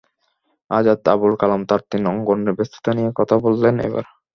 আজাদ 0.71 0.99
আবুল 1.13 1.33
কালাম 1.41 1.61
তাঁর 1.69 1.81
তিন 1.89 2.03
অঙ্গনের 2.11 2.55
ব্যস্ততা 2.57 2.91
নিয়েই 2.95 3.17
কথা 3.19 3.35
বললেন 3.45 3.75
এবার। 3.87 4.05